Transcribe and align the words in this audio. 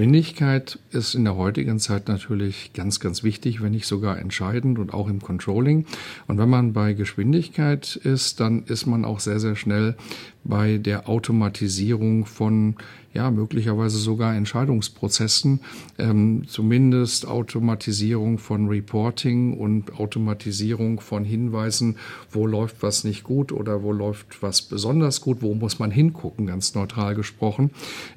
Geschwindigkeit 0.00 0.78
ist 0.92 1.14
in 1.14 1.24
der 1.24 1.36
heutigen 1.36 1.78
Zeit 1.78 2.08
natürlich 2.08 2.72
ganz, 2.72 3.00
ganz 3.00 3.22
wichtig, 3.22 3.60
wenn 3.60 3.72
nicht 3.72 3.84
sogar 3.84 4.18
entscheidend 4.18 4.78
und 4.78 4.94
auch 4.94 5.10
im 5.10 5.20
Controlling. 5.20 5.84
Und 6.26 6.38
wenn 6.38 6.48
man 6.48 6.72
bei 6.72 6.94
Geschwindigkeit 6.94 7.96
ist, 7.96 8.40
dann 8.40 8.62
ist 8.64 8.86
man 8.86 9.04
auch 9.04 9.20
sehr, 9.20 9.38
sehr 9.40 9.56
schnell 9.56 9.96
bei 10.42 10.78
der 10.78 11.06
Automatisierung 11.06 12.24
von 12.24 12.76
ja 13.12 13.30
möglicherweise 13.30 13.98
sogar 13.98 14.36
Entscheidungsprozessen, 14.36 15.60
ähm, 15.98 16.44
zumindest 16.46 17.26
Automatisierung 17.26 18.38
von 18.38 18.68
Reporting 18.68 19.54
und 19.54 19.98
Automatisierung 19.98 21.00
von 21.00 21.24
Hinweisen, 21.24 21.96
wo 22.30 22.46
läuft 22.46 22.82
was 22.82 23.02
nicht 23.02 23.24
gut 23.24 23.50
oder 23.50 23.82
wo 23.82 23.92
läuft 23.92 24.42
was 24.42 24.62
besonders 24.62 25.20
gut, 25.20 25.42
wo 25.42 25.54
muss 25.54 25.80
man 25.80 25.90
hingucken, 25.90 26.46
ganz 26.46 26.74
neutral 26.74 27.16
gesprochen. 27.16 27.70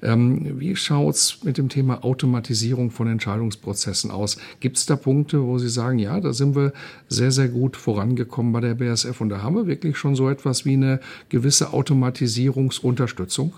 Ähm, 0.04 0.60
wie 0.60 0.76
schaut's 0.76 1.44
mit 1.44 1.58
dem 1.58 1.70
Thema 1.70 2.04
Automatisierung 2.04 2.92
von 2.92 3.08
Entscheidungsprozessen 3.08 4.12
aus? 4.12 4.38
Gibt 4.60 4.78
es 4.78 4.86
da 4.86 4.96
Punkte, 4.96 5.44
wo 5.44 5.58
Sie 5.58 5.70
sagen, 5.70 5.98
ja, 5.98 6.20
da 6.20 6.34
sind 6.34 6.56
wir 6.56 6.72
sehr, 7.08 7.32
sehr 7.32 7.48
gut 7.48 7.78
vorangekommen 7.78 8.54
bei 8.54 8.62
der 8.62 8.76
BSF 8.76 9.22
und 9.22 9.30
da 9.30 9.42
haben 9.42 9.56
wir 9.56 9.66
wirklich 9.66 9.98
schon 9.98 10.16
so 10.16 10.30
etwas 10.30 10.66
wie 10.66 10.74
eine 10.74 11.00
gewisse 11.30 11.74
Automatisierungsunterstützung? 11.74 13.54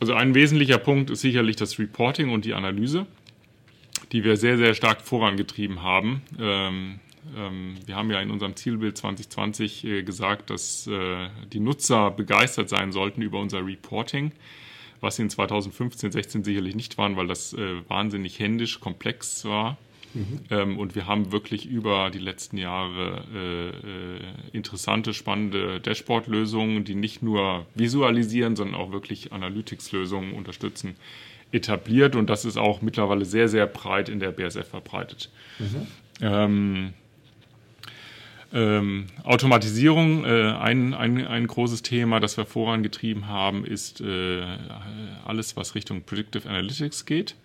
Also 0.00 0.14
ein 0.14 0.34
wesentlicher 0.34 0.78
Punkt 0.78 1.10
ist 1.10 1.20
sicherlich 1.20 1.56
das 1.56 1.78
Reporting 1.78 2.30
und 2.30 2.46
die 2.46 2.54
Analyse, 2.54 3.06
die 4.12 4.24
wir 4.24 4.38
sehr, 4.38 4.56
sehr 4.56 4.72
stark 4.72 5.02
vorangetrieben 5.02 5.82
haben. 5.82 6.22
Ähm, 6.40 7.00
ähm, 7.36 7.74
wir 7.84 7.96
haben 7.96 8.10
ja 8.10 8.18
in 8.20 8.30
unserem 8.30 8.56
Zielbild 8.56 8.96
2020 8.96 9.84
äh, 9.84 10.02
gesagt, 10.02 10.48
dass 10.48 10.86
äh, 10.86 11.28
die 11.52 11.60
Nutzer 11.60 12.10
begeistert 12.10 12.70
sein 12.70 12.92
sollten 12.92 13.20
über 13.20 13.38
unser 13.38 13.64
Reporting, 13.64 14.32
was 15.02 15.16
sie 15.16 15.22
in 15.22 15.30
2015, 15.30 16.12
16 16.12 16.44
sicherlich 16.44 16.74
nicht 16.74 16.96
waren, 16.96 17.16
weil 17.16 17.26
das 17.26 17.52
äh, 17.52 17.86
wahnsinnig 17.88 18.38
händisch 18.38 18.80
komplex 18.80 19.44
war. 19.44 19.76
Mhm. 20.14 20.40
Ähm, 20.50 20.78
und 20.78 20.94
wir 20.94 21.06
haben 21.06 21.32
wirklich 21.32 21.66
über 21.66 22.10
die 22.10 22.18
letzten 22.18 22.56
Jahre 22.56 23.24
äh, 23.34 23.68
äh, 23.68 24.20
interessante, 24.52 25.14
spannende 25.14 25.80
Dashboard-Lösungen, 25.80 26.84
die 26.84 26.94
nicht 26.94 27.22
nur 27.22 27.66
visualisieren, 27.74 28.56
sondern 28.56 28.80
auch 28.80 28.92
wirklich 28.92 29.32
Analytics-Lösungen 29.32 30.32
unterstützen, 30.32 30.96
etabliert. 31.52 32.16
Und 32.16 32.28
das 32.28 32.44
ist 32.44 32.56
auch 32.56 32.82
mittlerweile 32.82 33.24
sehr, 33.24 33.48
sehr 33.48 33.66
breit 33.66 34.08
in 34.08 34.20
der 34.20 34.32
BSF 34.32 34.68
verbreitet. 34.68 35.30
Mhm. 35.58 35.86
Ähm, 36.22 36.92
ähm, 38.52 39.06
Automatisierung, 39.22 40.24
äh, 40.24 40.52
ein, 40.52 40.92
ein, 40.92 41.24
ein 41.24 41.46
großes 41.46 41.82
Thema, 41.82 42.18
das 42.18 42.36
wir 42.36 42.46
vorangetrieben 42.46 43.28
haben, 43.28 43.64
ist 43.64 44.00
äh, 44.00 44.42
alles, 45.24 45.56
was 45.56 45.76
Richtung 45.76 46.02
Predictive 46.02 46.48
Analytics 46.48 47.06
geht. 47.06 47.36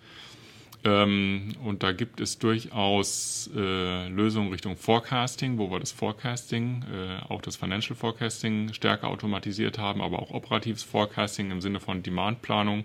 Ähm, 0.86 1.48
und 1.64 1.82
da 1.82 1.90
gibt 1.90 2.20
es 2.20 2.38
durchaus 2.38 3.50
äh, 3.56 4.08
Lösungen 4.08 4.52
Richtung 4.52 4.76
Forecasting, 4.76 5.58
wo 5.58 5.68
wir 5.68 5.80
das 5.80 5.90
Forecasting, 5.90 6.84
äh, 6.84 7.32
auch 7.32 7.42
das 7.42 7.56
Financial 7.56 7.96
Forecasting 7.96 8.72
stärker 8.72 9.08
automatisiert 9.08 9.78
haben, 9.78 10.00
aber 10.00 10.20
auch 10.20 10.30
operatives 10.30 10.84
Forecasting 10.84 11.50
im 11.50 11.60
Sinne 11.60 11.80
von 11.80 12.04
Demandplanung, 12.04 12.84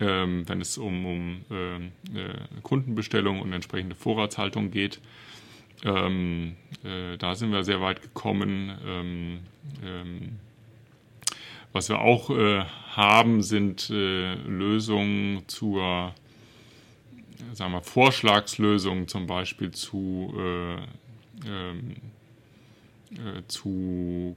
ähm, 0.00 0.48
wenn 0.48 0.60
es 0.60 0.76
um, 0.76 1.06
um 1.06 1.44
ähm, 1.52 1.92
äh, 2.12 2.60
Kundenbestellung 2.62 3.40
und 3.40 3.52
entsprechende 3.52 3.94
Vorratshaltung 3.94 4.72
geht. 4.72 5.00
Ähm, 5.84 6.56
äh, 6.82 7.16
da 7.16 7.36
sind 7.36 7.52
wir 7.52 7.62
sehr 7.62 7.80
weit 7.80 8.02
gekommen. 8.02 8.76
Ähm, 8.84 9.38
ähm, 9.84 10.38
was 11.72 11.88
wir 11.88 12.00
auch 12.00 12.30
äh, 12.30 12.64
haben, 12.90 13.42
sind 13.42 13.88
äh, 13.90 14.34
Lösungen 14.34 15.42
zur 15.46 16.12
sagen 17.52 17.72
wir, 17.72 17.82
Vorschlagslösungen 17.82 19.08
zum 19.08 19.26
Beispiel 19.26 19.70
zu, 19.70 20.34
äh, 20.36 20.76
ähm, 21.48 21.96
äh, 23.12 23.42
zu 23.48 24.36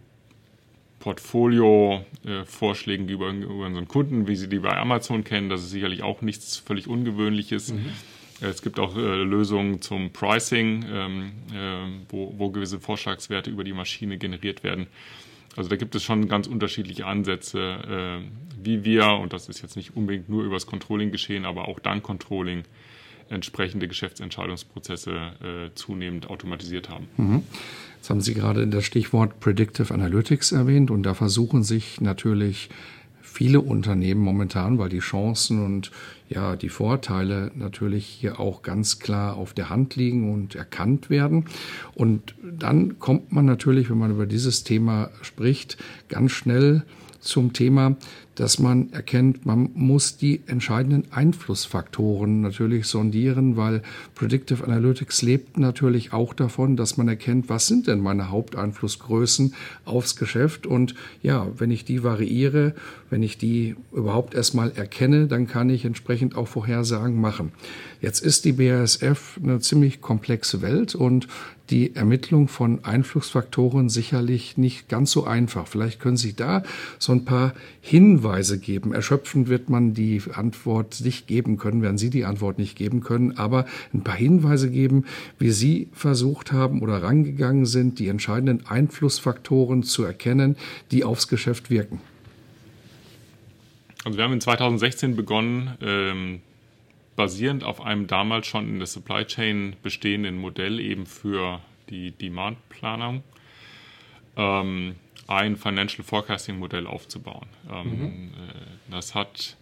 Portfolio-Vorschlägen 0.99 3.07
über, 3.07 3.29
über 3.29 3.65
unseren 3.65 3.87
Kunden, 3.87 4.27
wie 4.27 4.35
sie 4.35 4.49
die 4.49 4.59
bei 4.59 4.75
Amazon 4.75 5.23
kennen. 5.23 5.49
Das 5.49 5.61
ist 5.61 5.69
sicherlich 5.69 6.03
auch 6.03 6.21
nichts 6.21 6.57
völlig 6.57 6.87
Ungewöhnliches. 6.87 7.73
Mhm. 7.73 7.91
Es 8.41 8.61
gibt 8.61 8.79
auch 8.79 8.95
äh, 8.95 9.23
Lösungen 9.23 9.81
zum 9.81 10.11
Pricing, 10.11 10.85
ähm, 10.87 11.31
äh, 11.53 11.87
wo, 12.09 12.33
wo 12.37 12.49
gewisse 12.49 12.79
Vorschlagswerte 12.79 13.49
über 13.49 13.63
die 13.63 13.73
Maschine 13.73 14.17
generiert 14.17 14.63
werden. 14.63 14.87
Also 15.57 15.69
da 15.69 15.75
gibt 15.75 15.95
es 15.95 16.03
schon 16.03 16.27
ganz 16.27 16.47
unterschiedliche 16.47 17.05
Ansätze, 17.05 17.59
äh, 17.59 18.63
wie 18.63 18.85
wir, 18.85 19.09
und 19.13 19.33
das 19.33 19.49
ist 19.49 19.61
jetzt 19.61 19.75
nicht 19.75 19.95
unbedingt 19.97 20.29
nur 20.29 20.43
übers 20.43 20.67
Controlling 20.67 21.11
geschehen, 21.11 21.45
aber 21.45 21.67
auch 21.67 21.79
dank 21.79 22.03
Controlling 22.03 22.63
entsprechende 23.29 23.87
Geschäftsentscheidungsprozesse 23.87 25.11
äh, 25.11 25.75
zunehmend 25.75 26.29
automatisiert 26.29 26.89
haben. 26.89 27.07
Mhm. 27.17 27.43
Jetzt 27.97 28.09
haben 28.09 28.21
Sie 28.21 28.33
gerade 28.33 28.67
das 28.67 28.85
Stichwort 28.85 29.39
Predictive 29.39 29.93
Analytics 29.93 30.51
erwähnt 30.53 30.91
und 30.91 31.03
da 31.03 31.13
versuchen 31.13 31.63
sich 31.63 31.99
natürlich 31.99 32.69
viele 33.37 33.61
Unternehmen 33.61 34.21
momentan, 34.21 34.79
weil 34.79 34.89
die 34.89 34.97
Chancen 34.97 35.63
und 35.63 35.91
ja 36.27 36.55
die 36.55 36.69
Vorteile 36.69 37.51
natürlich 37.53 38.07
hier 38.07 38.39
auch 38.39 38.63
ganz 38.63 38.97
klar 38.97 39.35
auf 39.35 39.53
der 39.53 39.69
Hand 39.69 39.95
liegen 39.95 40.33
und 40.33 40.55
erkannt 40.55 41.11
werden. 41.11 41.45
Und 41.93 42.33
dann 42.41 42.97
kommt 42.97 43.31
man 43.31 43.45
natürlich, 43.45 43.91
wenn 43.91 43.99
man 43.99 44.09
über 44.09 44.25
dieses 44.25 44.63
Thema 44.63 45.11
spricht, 45.21 45.77
ganz 46.09 46.31
schnell 46.31 46.81
zum 47.19 47.53
Thema, 47.53 47.95
dass 48.37 48.59
man 48.59 48.93
erkennt, 48.93 49.47
man 49.47 49.71
muss 49.73 50.17
die 50.17 50.41
entscheidenden 50.45 51.11
Einflussfaktoren 51.11 52.41
natürlich 52.41 52.85
sondieren, 52.85 53.57
weil 53.57 53.81
Predictive 54.13 54.63
Analytics 54.63 55.23
lebt 55.23 55.57
natürlich 55.57 56.13
auch 56.13 56.35
davon, 56.35 56.77
dass 56.77 56.97
man 56.97 57.07
erkennt, 57.07 57.49
was 57.49 57.65
sind 57.65 57.87
denn 57.87 57.99
meine 57.99 58.29
Haupteinflussgrößen 58.29 59.55
aufs 59.85 60.15
Geschäft 60.17 60.67
und 60.67 60.93
ja, 61.23 61.47
wenn 61.57 61.71
ich 61.71 61.83
die 61.83 62.03
variiere, 62.03 62.75
wenn 63.09 63.23
ich 63.23 63.39
die 63.39 63.75
überhaupt 63.91 64.35
erstmal 64.35 64.71
erkenne, 64.71 65.25
dann 65.25 65.47
kann 65.47 65.71
ich 65.71 65.83
entsprechend 65.83 66.35
auch 66.35 66.47
Vorhersagen 66.47 67.19
machen. 67.19 67.51
Jetzt 68.01 68.19
ist 68.19 68.45
die 68.45 68.53
BASF 68.53 69.39
eine 69.43 69.59
ziemlich 69.61 69.99
komplexe 69.99 70.61
Welt 70.61 70.93
und 70.93 71.27
die 71.71 71.95
Ermittlung 71.95 72.47
von 72.47 72.85
Einflussfaktoren 72.85 73.89
sicherlich 73.89 74.57
nicht 74.57 74.87
ganz 74.87 75.11
so 75.11 75.25
einfach. 75.25 75.67
Vielleicht 75.67 75.99
können 75.99 76.15
Sie 76.15 76.33
da 76.33 76.63
so 76.97 77.11
ein 77.11 77.25
paar 77.25 77.53
Hinweise 77.81 78.26
geben. 78.59 78.93
Erschöpfend 78.93 79.47
wird 79.47 79.69
man 79.69 79.93
die 79.93 80.21
Antwort 80.33 81.01
nicht 81.01 81.27
geben 81.27 81.57
können, 81.57 81.81
werden 81.81 81.97
Sie 81.97 82.09
die 82.09 82.25
Antwort 82.25 82.57
nicht 82.59 82.77
geben 82.77 83.01
können, 83.01 83.37
aber 83.37 83.65
ein 83.93 84.03
paar 84.03 84.15
Hinweise 84.15 84.69
geben, 84.69 85.05
wie 85.39 85.51
Sie 85.51 85.89
versucht 85.93 86.51
haben 86.51 86.81
oder 86.81 87.01
rangegangen 87.03 87.65
sind, 87.65 87.99
die 87.99 88.07
entscheidenden 88.07 88.65
Einflussfaktoren 88.67 89.83
zu 89.83 90.03
erkennen, 90.03 90.57
die 90.91 91.03
aufs 91.03 91.27
Geschäft 91.27 91.69
wirken. 91.69 92.01
Also 94.03 94.17
wir 94.17 94.23
haben 94.23 94.33
in 94.33 94.41
2016 94.41 95.15
begonnen, 95.15 95.77
ähm, 95.81 96.41
basierend 97.15 97.63
auf 97.63 97.81
einem 97.81 98.07
damals 98.07 98.47
schon 98.47 98.67
in 98.69 98.77
der 98.77 98.87
Supply 98.87 99.25
Chain 99.25 99.75
bestehenden 99.83 100.37
Modell 100.37 100.79
eben 100.79 101.05
für 101.05 101.61
die 101.89 102.11
Demand-Planung 102.11 103.23
ähm, 104.37 104.95
ein 105.27 105.57
Financial 105.57 106.03
Forecasting 106.03 106.57
Modell 106.57 106.87
aufzubauen. 106.87 107.47
Ähm, 107.71 107.99
mhm. 107.99 108.31
äh, 108.33 108.91
das 108.91 109.13
hat, 109.13 109.57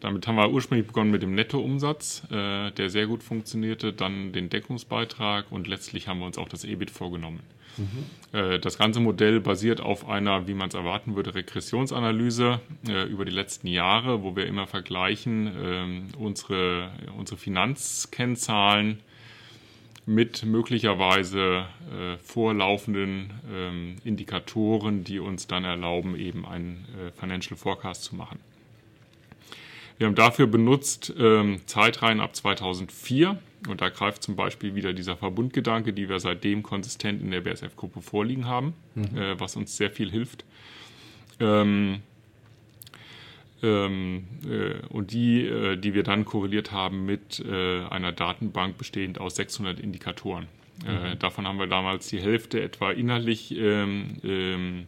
damit 0.00 0.26
haben 0.26 0.36
wir 0.36 0.50
ursprünglich 0.50 0.86
begonnen 0.86 1.10
mit 1.10 1.22
dem 1.22 1.34
Nettoumsatz, 1.34 2.24
äh, 2.30 2.70
der 2.72 2.90
sehr 2.90 3.06
gut 3.06 3.22
funktionierte, 3.22 3.92
dann 3.92 4.32
den 4.32 4.48
Deckungsbeitrag 4.48 5.52
und 5.52 5.66
letztlich 5.68 6.08
haben 6.08 6.18
wir 6.20 6.26
uns 6.26 6.38
auch 6.38 6.48
das 6.48 6.64
EBIT 6.64 6.90
vorgenommen. 6.90 7.40
Mhm. 7.76 8.38
Äh, 8.38 8.58
das 8.58 8.78
ganze 8.78 9.00
Modell 9.00 9.40
basiert 9.40 9.80
auf 9.80 10.08
einer, 10.08 10.48
wie 10.48 10.54
man 10.54 10.68
es 10.68 10.74
erwarten 10.74 11.16
würde, 11.16 11.34
Regressionsanalyse 11.34 12.60
über 13.08 13.24
die 13.24 13.32
letzten 13.32 13.66
Jahre, 13.66 14.22
wo 14.22 14.36
wir 14.36 14.46
immer 14.46 14.66
vergleichen 14.66 15.52
ähm, 15.62 16.06
unsere, 16.16 16.92
unsere 17.16 17.36
Finanzkennzahlen 17.36 19.00
mit 20.06 20.44
möglicherweise 20.44 21.66
äh, 21.90 22.16
vorlaufenden 22.18 23.32
ähm, 23.52 23.96
Indikatoren, 24.04 25.04
die 25.04 25.18
uns 25.18 25.46
dann 25.46 25.64
erlauben, 25.64 26.16
eben 26.16 26.46
einen 26.46 26.84
äh, 26.98 27.10
Financial 27.18 27.56
Forecast 27.56 28.04
zu 28.04 28.16
machen. 28.16 28.38
Wir 29.96 30.08
haben 30.08 30.14
dafür 30.14 30.46
benutzt 30.46 31.14
ähm, 31.18 31.60
Zeitreihen 31.66 32.20
ab 32.20 32.34
2004 32.34 33.38
und 33.68 33.80
da 33.80 33.88
greift 33.88 34.22
zum 34.22 34.36
Beispiel 34.36 34.74
wieder 34.74 34.92
dieser 34.92 35.16
Verbundgedanke, 35.16 35.92
die 35.92 36.08
wir 36.08 36.18
seitdem 36.20 36.62
konsistent 36.62 37.22
in 37.22 37.30
der 37.30 37.40
BSF-Gruppe 37.40 38.02
vorliegen 38.02 38.46
haben, 38.46 38.74
mhm. 38.94 39.16
äh, 39.16 39.40
was 39.40 39.56
uns 39.56 39.76
sehr 39.76 39.90
viel 39.90 40.10
hilft. 40.10 40.44
Ähm, 41.40 42.02
ähm, 43.62 44.24
äh, 44.48 44.86
und 44.88 45.12
die, 45.12 45.46
äh, 45.46 45.76
die 45.76 45.94
wir 45.94 46.02
dann 46.02 46.24
korreliert 46.24 46.72
haben 46.72 47.06
mit 47.06 47.40
äh, 47.40 47.84
einer 47.84 48.12
Datenbank 48.12 48.78
bestehend 48.78 49.20
aus 49.20 49.36
600 49.36 49.80
Indikatoren. 49.80 50.46
Äh, 50.86 51.14
mhm. 51.14 51.18
davon 51.18 51.46
haben 51.46 51.58
wir 51.58 51.66
damals 51.66 52.08
die 52.08 52.20
Hälfte 52.20 52.60
etwa 52.60 52.90
inhaltlich 52.90 53.56
ähm, 53.56 54.16
ähm, 54.24 54.86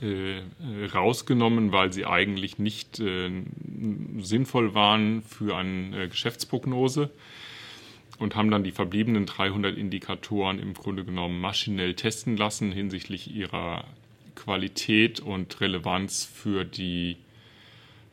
äh, 0.00 0.40
rausgenommen, 0.92 1.72
weil 1.72 1.92
sie 1.92 2.06
eigentlich 2.06 2.58
nicht 2.58 3.00
äh, 3.00 3.30
sinnvoll 4.18 4.74
waren 4.74 5.22
für 5.22 5.56
eine 5.56 6.08
Geschäftsprognose 6.08 7.10
und 8.18 8.36
haben 8.36 8.50
dann 8.50 8.64
die 8.64 8.72
verbliebenen 8.72 9.26
300 9.26 9.76
Indikatoren 9.76 10.58
im 10.58 10.74
Grunde 10.74 11.04
genommen 11.04 11.40
maschinell 11.40 11.94
testen 11.94 12.36
lassen 12.36 12.72
hinsichtlich 12.72 13.34
ihrer 13.34 13.84
Qualität 14.34 15.20
und 15.20 15.60
Relevanz 15.60 16.24
für 16.24 16.64
die 16.64 17.16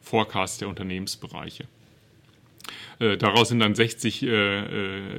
Forecast 0.01 0.61
der 0.61 0.69
Unternehmensbereiche. 0.69 1.65
Äh, 2.99 3.17
daraus 3.17 3.49
sind 3.49 3.59
dann 3.59 3.75
60 3.75 4.23
äh, 4.23 4.29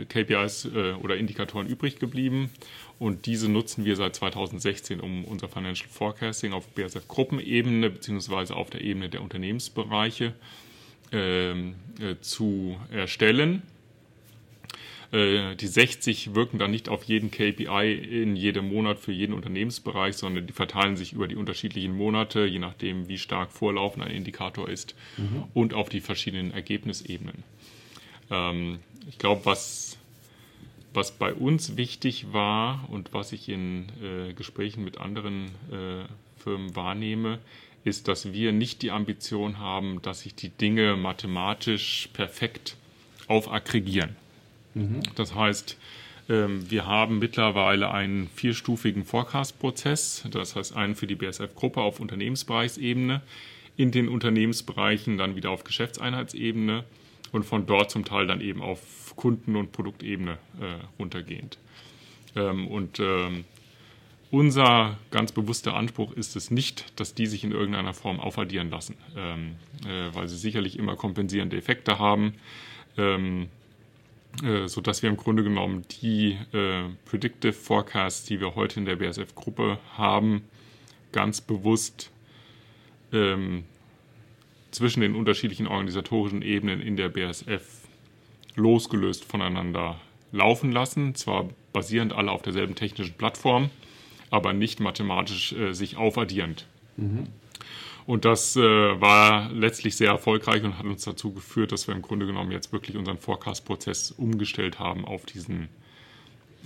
äh, 0.01 0.05
KPIs 0.07 0.67
äh, 0.67 0.93
oder 0.95 1.17
Indikatoren 1.17 1.67
übrig 1.67 1.99
geblieben 1.99 2.51
und 2.99 3.27
diese 3.27 3.49
nutzen 3.49 3.85
wir 3.85 3.95
seit 3.97 4.17
2016, 4.17 5.01
um 5.01 5.25
unser 5.25 5.49
Financial 5.49 5.89
Forecasting 5.89 6.53
auf 6.53 6.67
BSF-Gruppenebene 6.69 7.91
bzw. 7.91 8.55
auf 8.55 8.71
der 8.71 8.81
Ebene 8.81 9.09
der 9.09 9.23
Unternehmensbereiche 9.23 10.35
ähm, 11.13 11.77
äh, 12.01 12.17
zu 12.21 12.77
erstellen. 12.91 13.63
Äh, 15.10 15.56
die 15.56 15.66
60 15.66 16.34
wirken 16.34 16.58
dann 16.58 16.70
nicht 16.70 16.88
auf 16.88 17.05
jeden 17.05 17.31
KPI 17.31 17.93
in 17.94 18.37
jedem 18.37 18.69
Monat 18.69 18.99
für 18.99 19.12
jeden 19.12 19.32
Unternehmensbereich, 19.32 20.16
sondern 20.16 20.46
die 20.46 20.52
verteilen 20.52 20.96
sich 20.96 21.12
über 21.14 21.26
die 21.26 21.37
unterschiedlichen 21.37 21.96
Monate, 21.96 22.44
je 22.44 22.58
nachdem, 22.58 23.08
wie 23.08 23.19
stark 23.19 23.50
vorlaufend 23.50 24.05
ein 24.05 24.10
Indikator 24.10 24.69
ist 24.69 24.94
mhm. 25.16 25.44
und 25.55 25.72
auf 25.72 25.88
die 25.88 26.00
verschiedenen 26.00 26.52
Ergebnisebenen. 26.52 27.43
Ähm, 28.31 28.81
ich 29.08 29.16
glaube, 29.16 29.46
was, 29.46 29.96
was 30.93 31.12
bei 31.12 31.32
uns 31.32 31.78
wichtig 31.78 32.32
war 32.32 32.87
und 32.90 33.14
was 33.14 33.32
ich 33.32 33.49
in 33.49 33.87
äh, 34.02 34.34
Gesprächen 34.34 34.84
mit 34.84 34.99
anderen 34.99 35.46
äh, 35.72 36.05
Firmen 36.37 36.76
wahrnehme, 36.76 37.38
ist, 37.84 38.08
dass 38.08 38.34
wir 38.34 38.52
nicht 38.52 38.82
die 38.82 38.90
Ambition 38.90 39.58
haben, 39.58 40.02
dass 40.02 40.20
sich 40.20 40.34
die 40.34 40.50
Dinge 40.50 40.96
mathematisch 40.96 42.10
perfekt 42.12 42.76
aufaggregieren. 43.26 44.16
Mhm. 44.79 45.01
Das 45.17 45.35
heißt, 45.35 45.77
ähm, 46.29 46.71
wir 46.71 46.87
haben 46.87 47.19
mittlerweile 47.19 47.91
einen 47.91 48.29
vierstufigen 48.29 49.05
Forecast-Prozess, 49.05 50.25
das 50.31 50.57
heißt 50.57 50.77
einen 50.77 50.95
für 50.95 51.07
die 51.07 51.15
BSF-Gruppe 51.15 51.81
auf 51.81 52.01
Unternehmensbereichsebene, 52.01 53.23
in 53.77 53.91
den 53.91 54.09
Unternehmensbereichen 54.09 55.19
dann 55.19 55.37
wieder 55.37 55.51
auf 55.51 55.65
Geschäftseinheitsebene 55.65 56.85
und 57.33 57.45
von 57.45 57.67
dort 57.67 57.91
zum 57.91 58.05
Teil 58.05 58.27
dann 58.27 58.41
eben 58.41 58.63
auf 58.63 59.15
Kunden- 59.17 59.57
und 59.57 59.73
Produktebene 59.73 60.33
äh, 60.61 60.65
runtergehend. 60.99 61.59
Ähm, 62.37 62.69
und 62.69 63.01
ähm, 63.01 63.45
unser 64.31 64.99
ganz 65.11 65.33
bewusster 65.33 65.75
Anspruch 65.75 66.13
ist 66.13 66.37
es 66.37 66.51
nicht, 66.51 67.01
dass 67.01 67.15
die 67.15 67.27
sich 67.27 67.45
in 67.45 67.53
irgendeiner 67.53 67.95
Form 67.95 68.21
aufaddieren 68.21 68.71
lassen, 68.71 68.97
ähm, 69.17 69.57
äh, 69.87 70.15
weil 70.15 70.29
sie 70.29 70.37
sicherlich 70.37 70.79
immer 70.79 70.97
kompensierende 70.97 71.57
Effekte 71.57 71.99
haben. 71.99 72.35
Ähm, 72.99 73.49
äh, 74.43 74.69
sodass 74.69 75.03
wir 75.03 75.11
im 75.11 75.17
Grunde 75.17 75.43
genommen 75.43 75.85
die 76.01 76.39
äh, 76.53 76.85
Predictive 77.07 77.53
Forecasts, 77.53 78.25
die 78.25 78.41
wir 78.41 78.55
heute 78.55 78.81
in 78.81 78.87
der 78.87 78.97
BSF-Gruppe 78.97 79.79
haben, 79.97 80.45
ganz 81.13 81.41
bewusst 81.41 82.11
ähm, 83.13 83.65
zwischen 84.71 85.01
den 85.01 85.15
unterschiedlichen 85.15 85.67
organisatorischen 85.67 86.43
Ebenen 86.43 86.81
in 86.81 86.97
der 86.97 87.09
BSF 87.09 87.65
losgelöst 88.55 89.25
voneinander 89.25 90.01
laufen 90.33 90.73
lassen. 90.73 91.15
Zwar 91.15 91.49
basierend 91.73 92.13
alle 92.13 92.31
auf 92.31 92.43
derselben 92.43 92.75
technischen 92.75 93.15
Plattform, 93.15 93.71
aber 94.31 94.53
nicht 94.53 94.81
mathematisch 94.81 95.53
äh, 95.53 95.73
sich 95.73 95.97
aufaddierend. 95.97 96.67
Mhm. 96.97 97.29
Und 98.08 98.25
das 98.25 98.56
äh, 98.56 98.62
war 98.62 99.52
letztlich 99.52 99.94
sehr 99.94 100.08
erfolgreich 100.08 100.64
und 100.64 100.78
hat 100.78 100.87
uns 100.87 101.05
dazu 101.05 101.31
geführt, 101.31 101.72
dass 101.72 101.88
wir 101.88 101.94
im 101.94 102.00
Grunde 102.00 102.25
genommen 102.25 102.50
jetzt 102.52 102.72
wirklich 102.72 102.96
unseren 102.96 103.19
Forecast-Prozess 103.19 104.12
umgestellt 104.12 104.78
haben 104.78 105.05
auf 105.05 105.26
diesen 105.26 105.69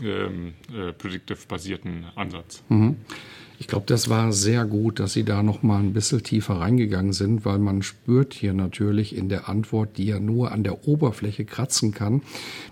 ähm, 0.01 0.55
äh, 0.73 0.93
predictive-basierten 0.93 2.07
Ansatz. 2.15 2.63
Mhm. 2.69 2.95
Ich 3.59 3.67
glaube, 3.67 3.87
das 3.87 4.09
war 4.09 4.33
sehr 4.33 4.65
gut, 4.65 5.01
dass 5.01 5.15
Sie 5.15 5.25
da 5.25 5.43
noch 5.43 5.63
mal 5.63 5.81
ein 5.81 5.93
bisschen 5.93 6.23
tiefer 6.23 6.55
reingegangen 6.55 7.13
sind, 7.13 7.45
weil 7.45 7.59
man 7.59 7.83
spürt 7.83 8.35
hier 8.35 8.55
natürlich 8.55 9.17
in 9.17 9.29
der 9.29 9.49
Antwort, 9.49 9.99
die 9.99 10.07
ja 10.07 10.21
nur 10.21 10.53
an 10.53 10.63
der 10.63 10.87
Oberfläche 10.87 11.45
kratzen 11.45 11.93
kann, 11.93 12.23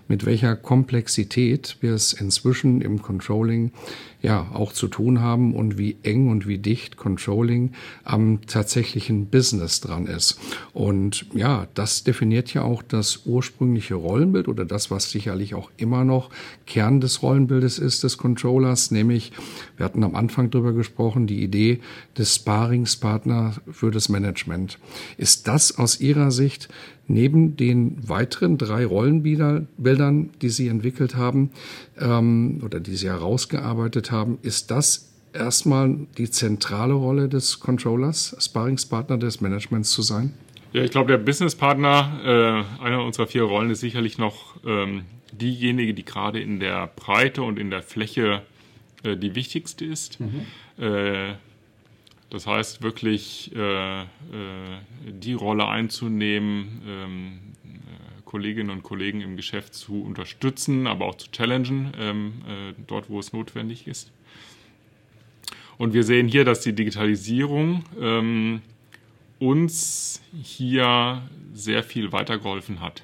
mit 0.07 0.25
welcher 0.25 0.55
Komplexität 0.55 1.77
wir 1.81 1.93
es 1.93 2.13
inzwischen 2.13 2.81
im 2.81 3.01
Controlling 3.01 3.71
ja 4.21 4.47
auch 4.53 4.71
zu 4.73 4.87
tun 4.87 5.21
haben 5.21 5.55
und 5.55 5.77
wie 5.77 5.97
eng 6.03 6.29
und 6.29 6.47
wie 6.47 6.57
dicht 6.57 6.97
Controlling 6.97 7.71
am 8.03 8.41
tatsächlichen 8.45 9.27
Business 9.27 9.81
dran 9.81 10.05
ist. 10.05 10.39
Und 10.73 11.25
ja, 11.33 11.67
das 11.73 12.03
definiert 12.03 12.53
ja 12.53 12.61
auch 12.63 12.83
das 12.83 13.21
ursprüngliche 13.25 13.95
Rollenbild 13.95 14.47
oder 14.47 14.65
das, 14.65 14.91
was 14.91 15.09
sicherlich 15.09 15.55
auch 15.55 15.71
immer 15.77 16.03
noch 16.03 16.29
Kern 16.65 17.01
des 17.01 17.23
Rollenbildes 17.23 17.79
ist 17.79 18.03
des 18.03 18.17
Controllers, 18.17 18.91
nämlich 18.91 19.31
wir 19.77 19.85
hatten 19.85 20.03
am 20.03 20.15
Anfang 20.15 20.51
drüber 20.51 20.73
gesprochen, 20.73 21.27
die 21.27 21.43
Idee 21.43 21.79
des 22.17 22.35
Sparingspartner 22.35 23.55
für 23.71 23.91
das 23.91 24.09
Management. 24.09 24.77
Ist 25.17 25.47
das 25.47 25.77
aus 25.77 25.99
Ihrer 25.99 26.31
Sicht 26.31 26.69
neben 27.11 27.57
den 27.57 27.97
weiteren 28.07 28.57
drei 28.57 28.85
Rollenbildern, 28.85 30.29
die 30.41 30.49
Sie 30.49 30.67
entwickelt 30.67 31.15
haben 31.15 31.51
ähm, 31.99 32.61
oder 32.63 32.79
die 32.79 32.95
Sie 32.95 33.07
herausgearbeitet 33.07 34.11
haben, 34.11 34.37
ist 34.41 34.71
das 34.71 35.11
erstmal 35.33 35.95
die 36.17 36.29
zentrale 36.29 36.93
Rolle 36.93 37.29
des 37.29 37.59
Controllers, 37.59 38.35
Sparringspartner 38.39 39.17
des 39.17 39.41
Managements 39.41 39.91
zu 39.91 40.01
sein? 40.01 40.33
Ja, 40.73 40.83
ich 40.83 40.91
glaube, 40.91 41.11
der 41.11 41.17
Businesspartner, 41.17 42.65
äh, 42.79 42.83
einer 42.83 43.03
unserer 43.03 43.27
vier 43.27 43.43
Rollen, 43.43 43.69
ist 43.71 43.81
sicherlich 43.81 44.17
noch 44.17 44.55
ähm, 44.65 45.03
diejenige, 45.33 45.93
die 45.93 46.05
gerade 46.05 46.39
in 46.39 46.59
der 46.59 46.87
Breite 46.95 47.43
und 47.43 47.59
in 47.59 47.69
der 47.69 47.83
Fläche 47.83 48.41
äh, 49.03 49.17
die 49.17 49.35
wichtigste 49.35 49.83
ist. 49.83 50.19
Mhm. 50.19 50.45
Äh, 50.83 51.33
das 52.31 52.47
heißt 52.47 52.81
wirklich 52.81 53.51
äh, 53.55 54.01
äh, 54.01 54.05
die 55.05 55.33
Rolle 55.33 55.67
einzunehmen, 55.67 56.81
ähm, 56.87 57.39
äh, 57.65 58.21
Kolleginnen 58.23 58.69
und 58.69 58.83
Kollegen 58.83 59.19
im 59.19 59.35
Geschäft 59.35 59.73
zu 59.73 60.01
unterstützen, 60.01 60.87
aber 60.87 61.05
auch 61.05 61.15
zu 61.15 61.29
challengen, 61.29 61.93
ähm, 61.99 62.33
äh, 62.47 62.73
dort 62.87 63.09
wo 63.09 63.19
es 63.19 63.33
notwendig 63.33 63.85
ist. 63.85 64.11
Und 65.77 65.93
wir 65.93 66.03
sehen 66.03 66.29
hier, 66.29 66.45
dass 66.45 66.61
die 66.61 66.73
Digitalisierung 66.73 67.83
ähm, 67.99 68.61
uns 69.39 70.21
hier 70.41 71.23
sehr 71.53 71.83
viel 71.83 72.13
weitergeholfen 72.13 72.79
hat. 72.79 73.03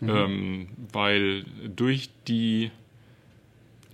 Mhm. 0.00 0.08
Ähm, 0.08 0.68
weil 0.92 1.46
durch 1.74 2.10
die 2.28 2.70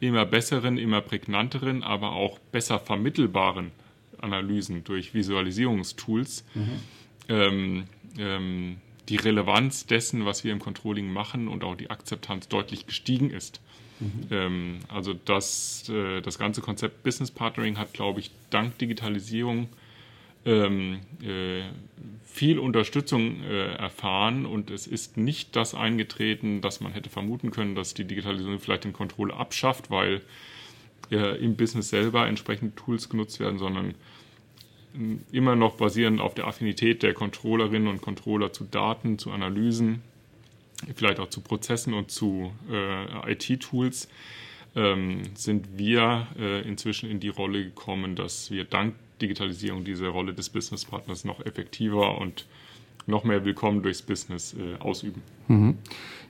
immer 0.01 0.27
besseren, 0.27 0.77
immer 0.77 1.01
prägnanteren, 1.01 1.83
aber 1.83 2.13
auch 2.13 2.39
besser 2.51 2.79
vermittelbaren 2.79 3.71
Analysen, 4.23 4.85
durch 4.85 5.15
Visualisierungstools 5.15 6.45
mhm. 6.55 6.71
ähm, 7.29 7.85
ähm, 8.19 8.77
die 9.09 9.17
Relevanz 9.17 9.87
dessen, 9.87 10.25
was 10.25 10.45
wir 10.45 10.53
im 10.53 10.61
Controlling 10.61 11.13
machen 11.13 11.49
und 11.49 11.65
auch 11.65 11.75
die 11.75 11.91
Akzeptanz 11.91 12.49
deutlich 12.49 12.87
gestiegen 12.87 13.31
ist. 13.31 13.61
Mhm. 14.01 14.27
Ähm, 14.31 14.79
also 14.89 15.15
das, 15.15 15.89
äh, 15.89 16.21
das 16.21 16.39
ganze 16.39 16.61
Konzept 16.61 17.03
Business 17.03 17.31
Partnering 17.31 17.79
hat, 17.79 17.93
glaube 17.93 18.21
ich, 18.21 18.31
dank 18.51 18.79
Digitalisierung 18.79 19.69
ähm, 20.45 21.01
äh, 21.23 21.63
viel 22.25 22.59
Unterstützung 22.59 23.43
äh, 23.45 23.75
erfahren 23.75 24.47
und 24.47 24.71
es 24.71 24.87
ist 24.87 25.17
nicht 25.17 25.55
das 25.55 25.75
eingetreten, 25.75 26.61
dass 26.61 26.81
man 26.81 26.93
hätte 26.93 27.11
vermuten 27.11 27.51
können, 27.51 27.75
dass 27.75 27.95
die 27.95 28.05
Digitalisierung 28.05 28.59
vielleicht 28.59 28.85
den 28.85 28.93
Control 28.93 29.31
abschafft, 29.33 29.91
weil 29.91 30.21
im 31.11 31.57
Business 31.57 31.91
selber 31.91 32.27
entsprechende 32.27 32.75
Tools 32.75 33.09
genutzt 33.09 33.39
werden, 33.39 33.59
sondern 33.59 33.95
immer 35.31 35.57
noch 35.57 35.77
basierend 35.77 36.21
auf 36.21 36.35
der 36.35 36.47
Affinität 36.47 37.03
der 37.03 37.15
Controllerinnen 37.15 37.89
und 37.89 38.03
Controller 38.03 38.53
zu 38.53 38.65
Daten, 38.65 39.19
zu 39.19 39.31
Analysen, 39.31 40.03
vielleicht 40.95 41.21
auch 41.21 41.29
zu 41.29 41.41
Prozessen 41.41 41.95
und 41.95 42.11
zu 42.11 42.53
äh, 42.71 43.33
IT-Tools, 43.33 44.09
ähm, 44.75 45.23
sind 45.35 45.79
wir 45.79 46.29
äh, 46.39 46.63
inzwischen 46.63 47.11
in 47.11 47.21
die 47.21 47.29
Rolle 47.29 47.65
gekommen, 47.65 48.17
dass 48.17 48.51
wir 48.51 48.65
dank 48.65 48.95
Digitalisierung 49.21 49.85
diese 49.85 50.09
Rolle 50.09 50.35
des 50.35 50.51
Business 50.51 50.85
Partners 50.85 51.25
noch 51.25 51.45
effektiver 51.45 52.19
und 52.19 52.47
noch 53.07 53.25
mehr 53.25 53.45
willkommen 53.45 53.83
durchs 53.83 54.03
Business 54.03 54.55
äh, 54.55 54.81
ausüben. 54.81 55.23
Mhm. 55.49 55.77